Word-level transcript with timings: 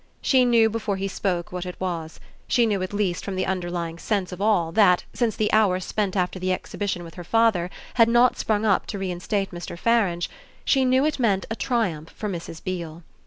She 0.19 0.45
knew 0.45 0.67
before 0.67 0.97
he 0.97 1.07
spoke 1.07 1.51
what 1.51 1.63
it 1.63 1.79
was; 1.79 2.19
she 2.47 2.65
knew 2.65 2.81
at 2.81 2.91
least 2.91 3.23
from 3.23 3.35
the 3.35 3.45
underlying 3.45 3.99
sense 3.99 4.31
of 4.31 4.41
all 4.41 4.71
that, 4.71 5.03
since 5.13 5.35
the 5.35 5.53
hour 5.53 5.79
spent 5.79 6.15
after 6.15 6.39
the 6.39 6.51
Exhibition 6.51 7.03
with 7.03 7.13
her 7.13 7.23
father, 7.23 7.69
had 7.93 8.09
not 8.09 8.35
sprung 8.35 8.65
up 8.65 8.87
to 8.87 8.97
reinstate 8.97 9.51
Mr. 9.51 9.77
Farange 9.77 10.27
she 10.65 10.85
knew 10.85 11.05
it 11.05 11.19
meant 11.19 11.45
a 11.51 11.55
triumph 11.55 12.09
for 12.09 12.27
Mrs. 12.27 12.63
Beale. 12.63 13.03